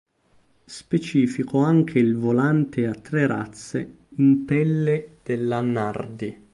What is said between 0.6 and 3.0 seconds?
Specifico anche il volante a